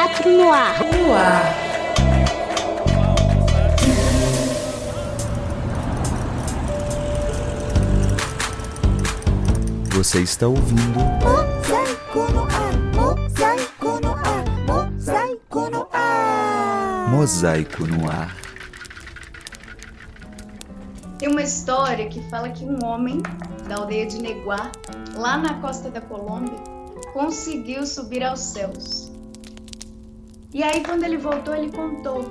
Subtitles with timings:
[0.00, 0.78] Teatro no ar.
[0.82, 1.54] No ar.
[9.90, 17.08] Você está ouvindo Mosaico no ar, mosaico no ar, mosaico no ar.
[17.10, 18.36] Mosaico no Ar.
[21.18, 23.20] Tem uma história que fala que um homem
[23.68, 24.72] da aldeia de Neguá,
[25.14, 26.58] lá na costa da Colômbia,
[27.12, 29.09] conseguiu subir aos céus.
[30.52, 32.24] E aí, quando ele voltou, ele contou.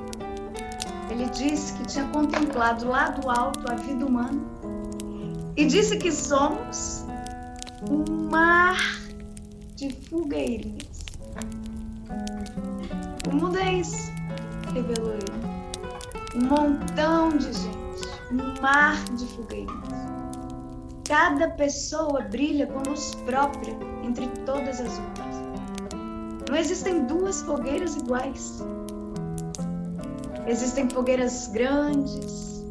[1.09, 4.40] Ele disse que tinha contemplado lá do alto a vida humana
[5.58, 7.05] e disse que somos
[7.90, 8.78] um mar
[9.76, 11.00] de fogueirinhas.
[13.30, 14.12] O mundo é isso,
[14.73, 15.26] revelou ele.
[16.36, 20.00] Um montão de gente, um mar de fogueirinhas.
[21.08, 25.28] Cada pessoa brilha com luz própria entre todas as outras.
[26.50, 28.64] Não existem duas fogueiras iguais.
[30.47, 32.66] Existem fogueiras grandes,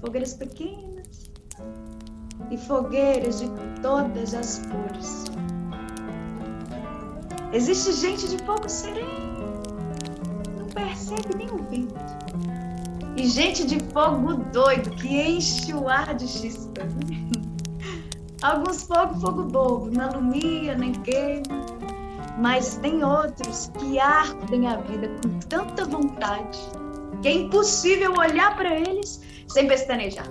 [0.00, 1.30] fogueiras pequenas
[2.50, 3.50] e fogueiras de
[3.82, 5.24] todas as cores.
[7.52, 9.62] Existe gente de fogo sereno,
[10.58, 11.94] não percebe nem o vento.
[13.18, 16.88] E gente de fogo doido que enche o ar de chispa.
[18.40, 21.79] Alguns fogo, fogo bobo, não alumia nem queima.
[22.40, 26.58] Mas tem outros que ardem a vida com tanta vontade
[27.20, 30.26] que é impossível olhar para eles sem pestanejar.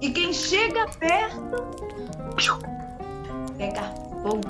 [0.00, 1.64] E quem chega perto
[3.56, 3.82] pega
[4.22, 4.42] fogo.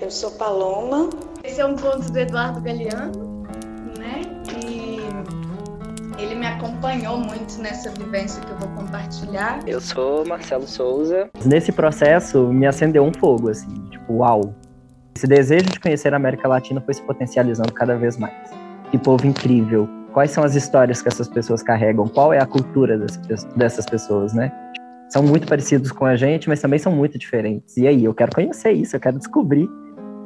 [0.00, 1.10] Eu sou Paloma.
[1.42, 3.44] Esse é um conto do Eduardo Galeano,
[3.98, 4.22] né?
[4.64, 5.00] E
[6.22, 9.60] ele me acompanhou muito nessa vivência que eu vou compartilhar.
[9.66, 11.28] Eu sou Marcelo Souza.
[11.44, 14.54] Nesse processo, me acendeu um fogo, assim, tipo, uau.
[15.14, 18.34] Esse desejo de conhecer a América Latina foi se potencializando cada vez mais.
[18.90, 19.88] Que povo incrível.
[20.12, 22.08] Quais são as histórias que essas pessoas carregam?
[22.08, 22.98] Qual é a cultura
[23.56, 24.52] dessas pessoas, né?
[25.08, 27.76] São muito parecidos com a gente, mas também são muito diferentes.
[27.76, 29.68] E aí, eu quero conhecer isso, eu quero descobrir.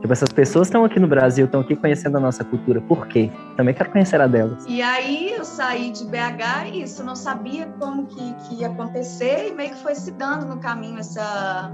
[0.01, 2.81] Tipo, essas pessoas estão aqui no Brasil, estão aqui conhecendo a nossa cultura.
[2.83, 3.31] Por quê?
[3.57, 4.63] Também quero conhecer a delas.
[4.69, 9.49] E aí eu saí de BH e isso, não sabia como que, que ia acontecer
[9.49, 11.73] e meio que foi se dando no caminho essa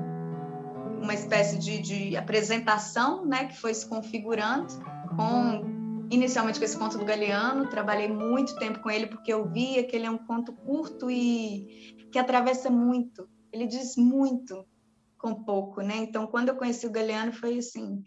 [1.01, 4.69] uma espécie de, de apresentação, né, que foi se configurando
[5.17, 5.81] com
[6.11, 9.95] inicialmente com esse conto do Galeano, trabalhei muito tempo com ele porque eu via que
[9.95, 13.29] ele é um conto curto e que atravessa muito.
[13.53, 14.67] Ele diz muito
[15.17, 15.97] com pouco, né?
[15.99, 18.03] Então, quando eu conheci o Galeano, foi assim,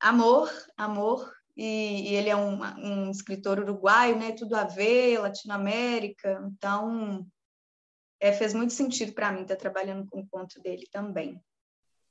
[0.00, 1.30] amor, amor.
[1.56, 4.32] E, e ele é um, um, escritor uruguaio, né?
[4.32, 6.40] Tudo a ver, Latinoamérica.
[6.52, 7.26] Então,
[8.20, 11.40] é, fez muito sentido para mim estar trabalhando com o conto dele também.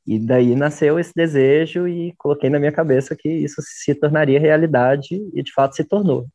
[0.06, 5.22] E daí nasceu esse desejo e coloquei na minha cabeça que isso se tornaria realidade
[5.34, 6.26] e de fato se tornou.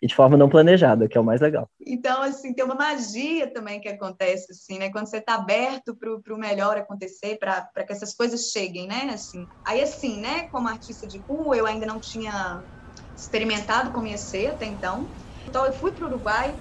[0.00, 1.70] E de forma não planejada, que é o mais legal.
[1.80, 4.90] Então, assim, tem uma magia também que acontece, assim, né?
[4.90, 9.10] Quando você está aberto para o melhor acontecer, para que essas coisas cheguem, né?
[9.14, 10.48] Assim, aí, assim, né?
[10.50, 12.60] Como artista de rua, eu ainda não tinha
[13.16, 15.08] experimentado conhecer até então.
[15.46, 16.58] Então, eu fui para o Uruguai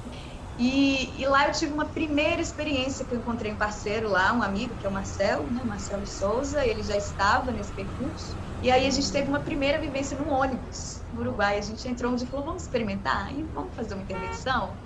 [0.58, 4.44] e, e, lá eu tive uma primeira experiência que eu encontrei um parceiro lá, um
[4.44, 5.64] amigo, que é o Marcelo, né?
[5.64, 8.38] Marcelo Souza, ele já estava nesse percurso.
[8.62, 11.58] E aí a gente teve uma primeira vivência num ônibus no Uruguai.
[11.58, 14.78] A gente entrou onde falou, vamos experimentar e vamos fazer uma intervenção.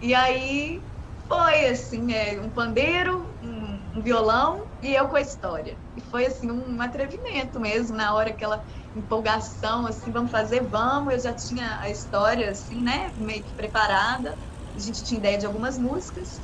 [0.00, 0.82] E aí
[1.28, 5.78] foi assim, é, um pandeiro, um, um, violão e eu com a história.
[5.94, 8.64] E foi assim um atrevimento mesmo, na hora aquela
[8.94, 11.12] empolgação, assim, vamos fazer, vamos.
[11.12, 14.38] Eu já tinha a história assim, né, meio que preparada
[14.76, 16.40] a gente tinha ideia de algumas músicas.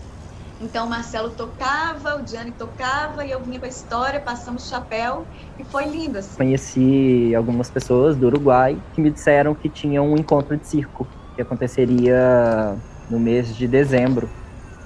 [0.60, 5.26] Então o Marcelo tocava, o Gianni tocava e eu vinha com a história, passamos chapéu
[5.58, 6.18] e foi lindo.
[6.18, 6.36] Assim.
[6.36, 11.42] Conheci algumas pessoas do Uruguai que me disseram que tinha um encontro de circo que
[11.42, 12.76] aconteceria
[13.10, 14.28] no mês de dezembro,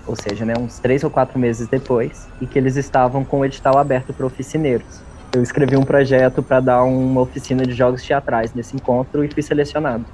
[0.07, 3.45] ou seja, né, uns três ou quatro meses depois, e que eles estavam com o
[3.45, 5.03] edital aberto para oficineiros.
[5.35, 9.43] Eu escrevi um projeto para dar uma oficina de jogos teatrais nesse encontro e fui
[9.43, 10.07] selecionado.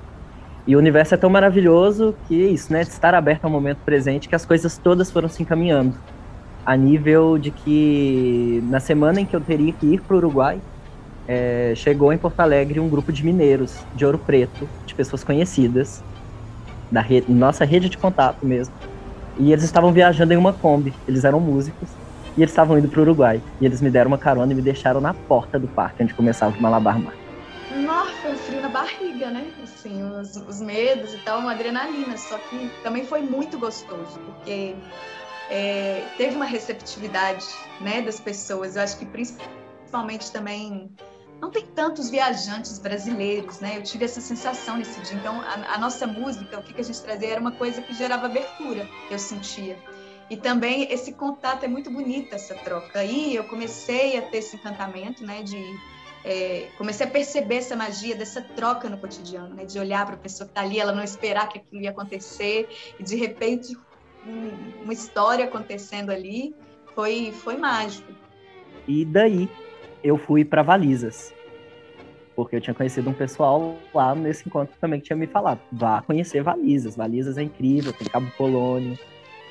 [0.67, 2.85] E o universo é tão maravilhoso que é isso, né?
[2.85, 5.94] De estar aberto ao momento presente, que as coisas todas foram se encaminhando.
[6.64, 10.61] A nível de que na semana em que eu teria que ir para o Uruguai,
[11.26, 16.03] é, chegou em Porto Alegre um grupo de mineiros de Ouro Preto, de pessoas conhecidas,
[16.91, 18.75] da nossa rede de contato mesmo.
[19.38, 21.88] E eles estavam viajando em uma Kombi, eles eram músicos,
[22.37, 23.41] e eles estavam indo para o Uruguai.
[23.61, 26.56] E eles me deram uma carona e me deixaram na porta do parque, onde começava
[26.56, 27.21] o Malabar Mar.
[28.02, 29.52] Nossa, foi um frio na barriga, né?
[29.62, 32.16] Assim, os, os medos e tal, uma adrenalina.
[32.16, 34.75] Só que também foi muito gostoso, porque
[35.49, 37.46] é, teve uma receptividade,
[37.81, 38.75] né, das pessoas.
[38.75, 40.90] Eu acho que principalmente também
[41.40, 43.76] não tem tantos viajantes brasileiros, né?
[43.76, 45.16] Eu tive essa sensação nesse dia.
[45.16, 47.94] Então, a, a nossa música, o que, que a gente trazia, era uma coisa que
[47.94, 49.78] gerava abertura, eu sentia.
[50.28, 52.98] E também esse contato é muito bonita essa troca.
[52.98, 55.44] Aí eu comecei a ter esse encantamento, né?
[55.44, 55.56] De
[56.24, 59.64] é, comecei a perceber essa magia dessa troca no cotidiano, né?
[59.64, 62.69] De olhar para a pessoa que está ali, ela não esperar que aquilo ia acontecer
[62.98, 63.76] e de repente
[64.26, 66.54] um, uma história acontecendo ali
[66.94, 68.12] foi foi mágico.
[68.86, 69.48] E daí
[70.02, 71.32] eu fui para Valizas.
[72.34, 76.02] Porque eu tinha conhecido um pessoal lá nesse encontro também que tinha me falado: vá
[76.02, 76.96] conhecer Valizas.
[76.96, 78.98] Valizas é incrível, tem Cabo Polônio,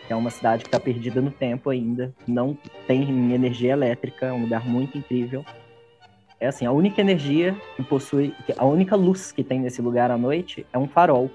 [0.08, 2.58] que é uma cidade que está perdida no tempo ainda, não
[2.88, 5.46] tem energia elétrica, é um lugar muito incrível.
[6.42, 10.18] É assim, a única energia que possui, a única luz que tem nesse lugar à
[10.18, 11.30] noite é um farol,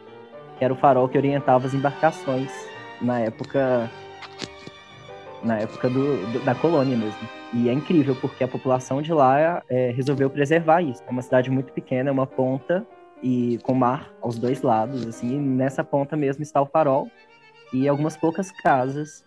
[0.59, 2.51] que era o farol que orientava as embarcações
[3.01, 3.89] na época
[5.45, 7.29] na época do, do, da colônia mesmo.
[7.55, 11.05] E é incrível, porque a população de lá é, resolveu preservar isso.
[11.07, 12.85] É uma cidade muito pequena, é uma ponta,
[13.23, 17.09] e com mar aos dois lados, assim, nessa ponta mesmo está o farol,
[17.73, 19.25] e algumas poucas casas.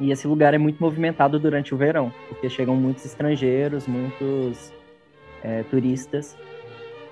[0.00, 4.72] E esse lugar é muito movimentado durante o verão, porque chegam muitos estrangeiros, muitos
[5.42, 6.36] é, turistas,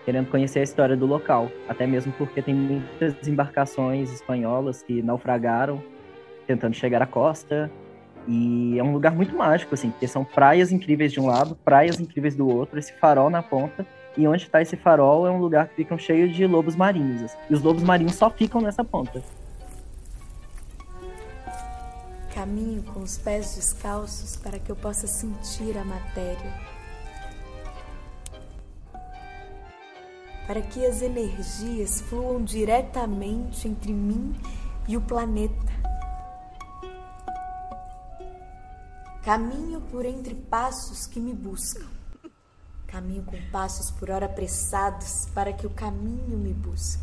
[0.05, 1.51] querendo conhecer a história do local.
[1.69, 5.83] Até mesmo porque tem muitas embarcações espanholas que naufragaram
[6.47, 7.71] tentando chegar à costa
[8.27, 12.01] e é um lugar muito mágico, assim, porque são praias incríveis de um lado, praias
[12.01, 13.87] incríveis do outro, esse farol na ponta.
[14.17, 17.23] E onde está esse farol é um lugar que fica cheio de lobos marinhos.
[17.23, 19.23] Assim, e os lobos marinhos só ficam nessa ponta.
[22.33, 26.74] Caminho com os pés descalços para que eu possa sentir a matéria.
[30.47, 34.35] Para que as energias fluam diretamente entre mim
[34.87, 35.85] e o planeta
[39.25, 41.87] Caminho por entre passos que me buscam.
[42.87, 47.01] Caminho com passos por hora apressados para que o caminho me busque.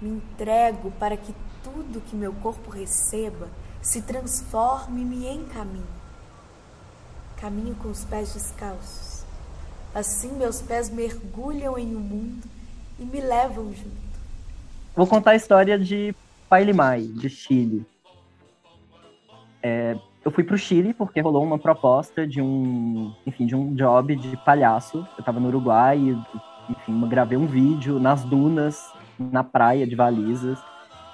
[0.00, 3.48] Me entrego para que tudo que meu corpo receba
[3.80, 5.86] se transforme e me encaminhe.
[7.36, 9.11] Caminho com os pés descalços.
[9.94, 12.48] Assim meus pés mergulham em um mundo
[12.98, 14.02] e me levam junto.
[14.94, 16.14] Vou contar a história de
[16.48, 17.84] Pailimai, de Chile.
[19.62, 24.14] É, eu fui pro Chile porque rolou uma proposta de um, enfim, de um job
[24.16, 25.06] de palhaço.
[25.18, 30.58] Eu tava no Uruguai e, enfim, gravei um vídeo nas dunas, na praia de Valizas,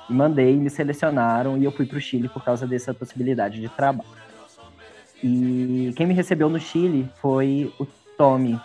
[0.08, 4.08] e mandei, me selecionaram e eu fui pro Chile por causa dessa possibilidade de trabalho.
[5.22, 7.86] E quem me recebeu no Chile foi o
[8.16, 8.60] Tommy,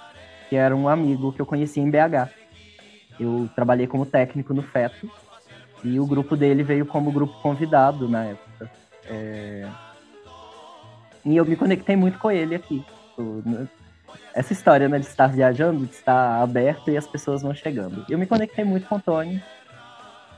[0.53, 2.29] que era um amigo que eu conheci em BH.
[3.19, 5.09] Eu trabalhei como técnico no Feto
[5.83, 8.69] e o grupo dele veio como grupo convidado na época.
[9.09, 9.67] É,
[11.25, 12.85] e eu me conectei muito com ele aqui.
[13.43, 13.67] Né?
[14.35, 18.05] Essa história, né, de estar viajando, de estar aberto e as pessoas vão chegando.
[18.07, 19.41] Eu me conectei muito com o Tony.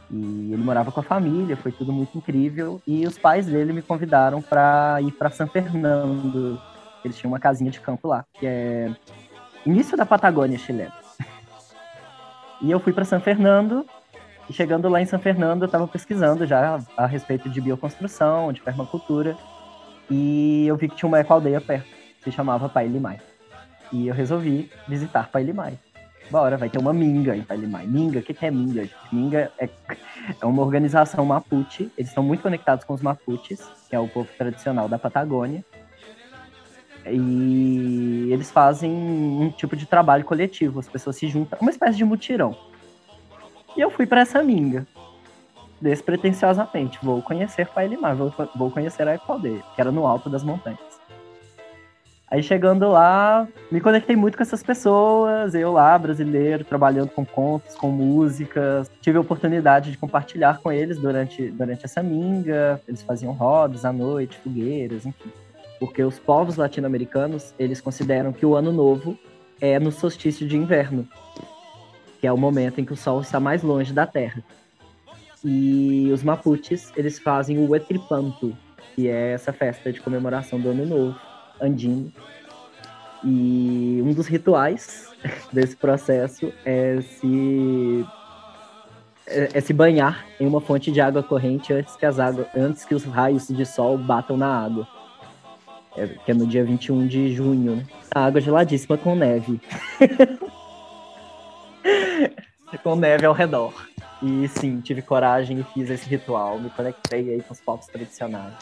[0.09, 2.81] E ele morava com a família, foi tudo muito incrível.
[2.88, 6.57] E os pais dele me convidaram para ir para São Fernando.
[7.03, 8.95] Eles tinham uma casinha de campo lá, que é
[9.65, 10.94] início da Patagônia chilena.
[12.62, 13.86] E eu fui para São Fernando
[14.50, 18.62] e chegando lá em São Fernando, eu estava pesquisando já a respeito de bioconstrução, de
[18.62, 19.36] permacultura.
[20.10, 21.88] E eu vi que tinha uma ecoaldeia perto,
[22.24, 23.19] se chamava Pai Limai.
[23.91, 25.79] E eu resolvi visitar Pai Limai.
[26.29, 27.88] Bora, vai ter uma Minga em Pai Limai.
[27.88, 28.84] Minga, o que, que é Minga?
[28.84, 28.95] Gente?
[29.12, 29.69] Minga é,
[30.41, 31.91] é uma organização Mapuche.
[31.98, 35.65] Eles estão muito conectados com os Mapuches, que é o povo tradicional da Patagônia.
[37.13, 40.79] E eles fazem um tipo de trabalho coletivo.
[40.79, 42.55] As pessoas se juntam, uma espécie de mutirão.
[43.75, 44.88] E eu fui para essa Minga
[45.81, 50.79] despretensiosamente, vou conhecer Pailimar, vou, vou conhecer a Equaldeia, que era no alto das montanhas.
[52.29, 57.75] Aí chegando lá, me conectei muito com essas pessoas, eu lá, brasileiro, trabalhando com contos,
[57.75, 58.89] com músicas.
[59.00, 62.81] Tive a oportunidade de compartilhar com eles durante, durante essa minga.
[62.88, 65.31] Eles faziam rodas à noite, fogueiras, enfim.
[65.86, 69.15] Porque os povos latino-americanos, eles consideram que o ano novo
[69.62, 71.08] é no solstício de inverno,
[72.20, 74.44] que é o momento em que o sol está mais longe da Terra.
[75.44, 78.58] E os Mapuches, eles fazem o Etripanto,
[78.96, 81.20] que é essa festa de comemoração do Ano Novo
[81.62, 82.12] andino.
[83.24, 85.13] E um dos rituais
[85.54, 88.04] desse processo é se
[89.27, 92.84] é, é, se banhar em uma fonte de água corrente antes que as águas, antes
[92.84, 94.88] que os raios de sol batam na água.
[95.97, 97.77] É, que é no dia 21 de junho.
[97.77, 97.85] Né?
[98.13, 99.59] A água geladíssima com neve.
[102.83, 103.73] com neve ao redor.
[104.21, 108.53] E sim, tive coragem e fiz esse ritual, me conectei aí com os povos tradicionais.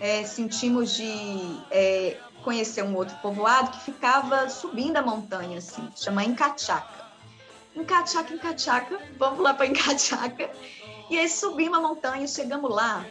[0.00, 6.24] É, sentimos de é, conhecer um outro povoado que ficava subindo a montanha, assim, chama
[6.24, 7.06] Encachaca.
[7.74, 10.50] Encachaca, Encachaca, vamos lá para Encachaca.
[11.10, 13.04] E aí subimos a montanha, chegamos lá,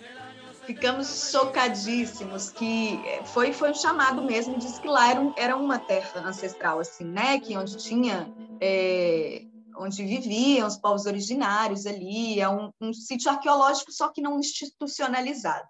[0.66, 5.56] ficamos chocadíssimos que eh, foi foi um chamado mesmo diz que lá era, um, era
[5.56, 9.46] uma terra ancestral assim né que onde tinha é,
[9.78, 15.68] onde viviam os povos originários ali é um, um sítio arqueológico só que não institucionalizado.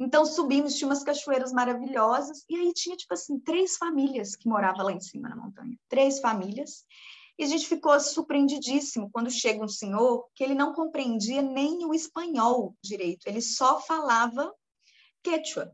[0.00, 4.84] Então subimos tinha umas cachoeiras maravilhosas e aí tinha tipo assim três famílias que moravam
[4.84, 5.76] lá em cima na montanha.
[5.88, 6.84] Três famílias
[7.38, 11.94] e a gente ficou surpreendidíssimo quando chega um senhor que ele não compreendia nem o
[11.94, 14.52] espanhol direito, ele só falava
[15.22, 15.72] quechua.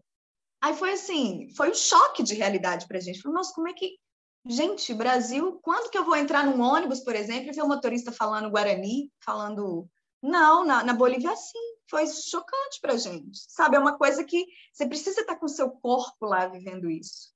[0.60, 3.20] Aí foi assim, foi um choque de realidade para a gente.
[3.20, 3.98] Falei, nossa, como é que.
[4.46, 8.12] Gente, Brasil, quando que eu vou entrar num ônibus, por exemplo, e ver um motorista
[8.12, 9.88] falando guarani, falando.
[10.22, 13.40] Não, na, na Bolívia, assim, foi chocante para a gente.
[13.48, 17.33] Sabe, é uma coisa que você precisa estar com o seu corpo lá vivendo isso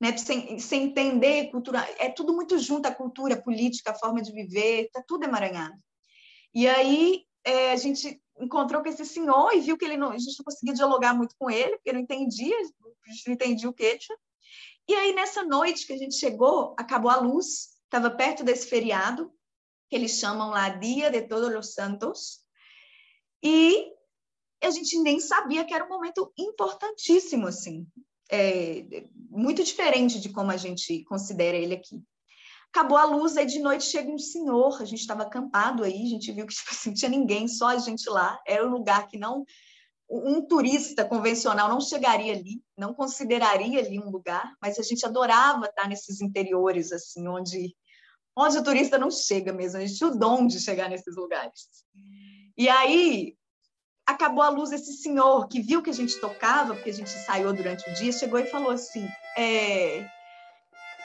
[0.00, 0.16] né?
[0.16, 4.32] Sem, sem entender cultura, é tudo muito junto a cultura, a política, a forma de
[4.32, 5.76] viver, tá tudo emaranhado.
[6.54, 10.18] E aí é, a gente encontrou com esse senhor e viu que ele não, a
[10.18, 12.56] gente não conseguia dialogar muito com ele, porque não entendia,
[13.26, 14.16] não entendia o quechua.
[14.88, 19.30] E aí nessa noite que a gente chegou, acabou a luz, estava perto desse feriado
[19.88, 22.40] que eles chamam lá Dia de Todos os Santos,
[23.42, 23.92] e
[24.62, 27.86] a gente nem sabia que era um momento importantíssimo assim
[28.30, 32.02] é, muito diferente de como a gente considera ele aqui.
[32.72, 36.08] Acabou a luz, aí de noite chega um senhor, a gente estava acampado aí, a
[36.08, 39.08] gente viu que tipo assim, não tinha ninguém, só a gente lá, era um lugar
[39.08, 39.44] que não
[40.12, 45.66] um turista convencional não chegaria ali, não consideraria ali um lugar, mas a gente adorava
[45.66, 47.76] estar nesses interiores assim, onde
[48.36, 51.68] onde o turista não chega mesmo, a gente tinha o dom de chegar nesses lugares.
[52.56, 53.36] E aí
[54.10, 57.52] acabou a luz, esse senhor que viu que a gente tocava, porque a gente ensaiou
[57.52, 60.06] durante o dia, chegou e falou assim: é,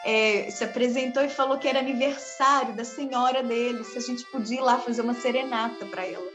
[0.06, 4.60] é, se apresentou e falou que era aniversário da senhora dele, se a gente podia
[4.60, 6.35] ir lá fazer uma serenata para ela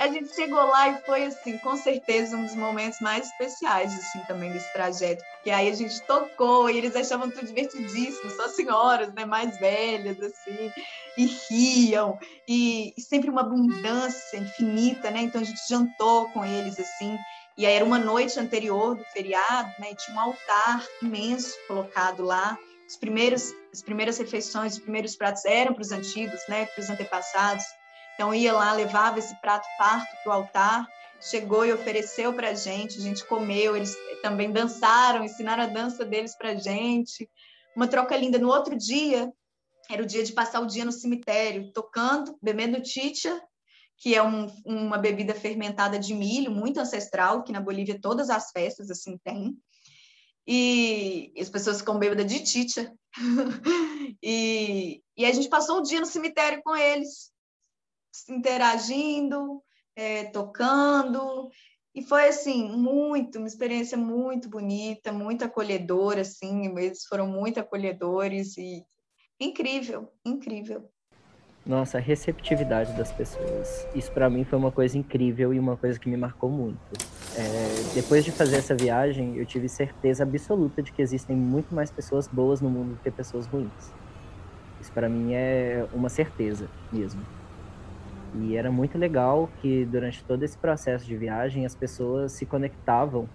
[0.00, 4.24] a gente chegou lá e foi assim, com certeza um dos momentos mais especiais assim
[4.26, 9.12] também desse trajeto, porque aí a gente tocou e eles achavam tudo divertidíssimo, só senhoras,
[9.12, 10.72] né, mais velhas assim,
[11.18, 15.20] e riam e, e sempre uma abundância infinita, né?
[15.20, 17.18] Então a gente jantou com eles assim.
[17.58, 19.92] E aí era uma noite anterior do feriado, né?
[19.92, 22.56] E tinha um altar imenso colocado lá.
[22.88, 26.64] Os primeiros, as primeiras refeições, os primeiros pratos eram para os antigos, né?
[26.64, 27.64] Para os antepassados.
[28.20, 30.86] Então ia lá, levava esse prato farto para o altar,
[31.22, 36.04] chegou e ofereceu para a gente, a gente comeu, eles também dançaram, ensinaram a dança
[36.04, 37.26] deles para a gente.
[37.74, 38.38] Uma troca linda.
[38.38, 39.32] No outro dia,
[39.88, 43.40] era o dia de passar o dia no cemitério, tocando, bebendo chicha,
[43.96, 48.50] que é um, uma bebida fermentada de milho, muito ancestral, que na Bolívia todas as
[48.50, 49.56] festas assim tem.
[50.46, 52.92] E, as pessoas ficam bêbadas de chicha.
[54.22, 57.30] e, e a gente passou o dia no cemitério com eles,
[58.28, 59.62] interagindo,
[59.96, 61.50] é, tocando.
[61.94, 68.56] E foi, assim, muito, uma experiência muito bonita, muito acolhedora, assim, eles foram muito acolhedores
[68.56, 68.84] e
[69.40, 70.88] incrível, incrível.
[71.66, 73.86] Nossa, a receptividade das pessoas.
[73.94, 76.78] Isso para mim foi uma coisa incrível e uma coisa que me marcou muito.
[77.36, 81.90] É, depois de fazer essa viagem, eu tive certeza absoluta de que existem muito mais
[81.90, 83.92] pessoas boas no mundo do que pessoas ruins.
[84.80, 87.20] Isso para mim é uma certeza mesmo.
[88.34, 93.28] E era muito legal que durante todo esse processo de viagem as pessoas se conectavam,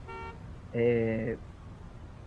[0.73, 1.37] é,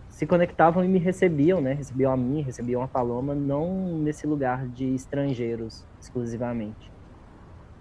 [0.09, 1.73] se conectavam e me recebiam, né?
[1.73, 6.91] Recebiam a mim, recebiam a Paloma, não nesse lugar de estrangeiros exclusivamente,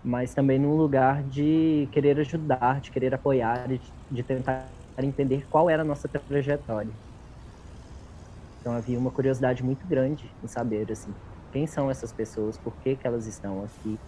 [0.03, 3.81] mas também num lugar de querer ajudar, de querer apoiar, de,
[4.11, 4.69] de tentar
[4.99, 6.91] entender qual era a nossa trajetória.
[8.61, 11.13] Então havia uma curiosidade muito grande em saber assim,
[11.53, 13.99] quem são essas pessoas, por que, que elas estão aqui,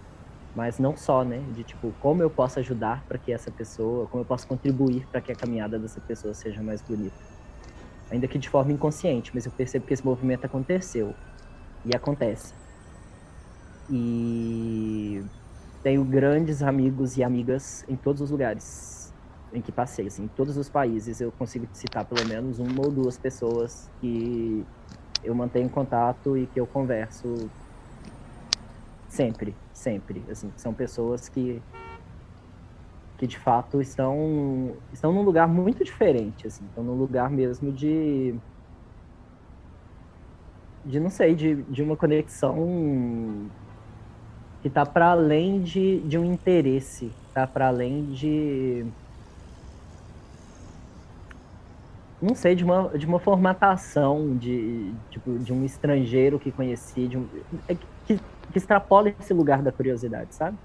[0.54, 1.38] mas não só, né?
[1.52, 5.20] De tipo, como eu posso ajudar para que essa pessoa, como eu posso contribuir para
[5.20, 7.16] que a caminhada dessa pessoa seja mais bonita.
[8.10, 11.14] Ainda que de forma inconsciente, mas eu percebo que esse movimento aconteceu
[11.84, 12.52] e acontece.
[13.88, 15.22] E
[15.82, 19.00] tenho grandes amigos e amigas em todos os lugares
[19.52, 22.90] em que passei, assim, em todos os países eu consigo citar pelo menos uma ou
[22.92, 24.64] duas pessoas que
[25.24, 27.34] eu mantenho contato e que eu converso
[29.08, 30.22] sempre sempre.
[30.30, 31.60] Assim, são pessoas que
[33.18, 38.34] que de fato estão estão num lugar muito diferente, assim, estão num lugar mesmo de
[40.84, 43.50] de não sei, de, de uma conexão
[44.62, 48.86] que está para além de, de um interesse, está para além de
[52.20, 57.16] não sei, de uma, de uma formatação de, tipo, de um estrangeiro que conheci, de
[57.16, 57.26] um,
[57.66, 57.74] é
[58.06, 58.20] que,
[58.52, 60.56] que extrapola esse lugar da curiosidade, sabe?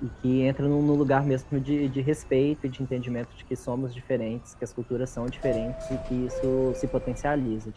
[0.00, 3.92] E que entra no, lugar mesmo de, de respeito e de entendimento de que somos
[3.92, 7.72] diferentes, que as culturas são diferentes e que isso se potencializa.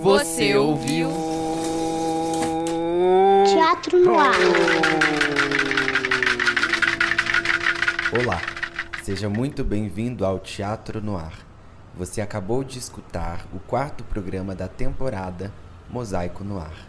[0.00, 1.10] Você ouviu?
[3.46, 4.34] Teatro no ar.
[8.24, 8.40] Olá,
[9.08, 11.32] seja muito bem-vindo ao Teatro no Ar.
[11.96, 15.50] Você acabou de escutar o quarto programa da temporada
[15.88, 16.86] Mosaico no Ar.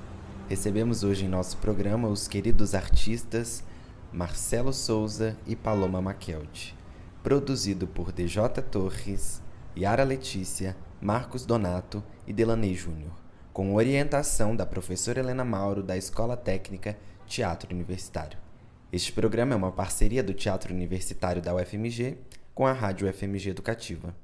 [0.50, 3.64] Recebemos hoje em nosso programa os queridos artistas
[4.12, 6.76] Marcelo Souza e Paloma Maquelde.
[7.24, 9.42] Produzido por DJ Torres,
[9.78, 13.14] Yara Letícia, Marcos Donato e Delaney Júnior,
[13.54, 18.49] com orientação da professora Helena Mauro da Escola Técnica Teatro Universitário.
[18.92, 22.18] Este programa é uma parceria do Teatro Universitário da UFMG
[22.56, 24.16] com a Rádio UFMG Educativa.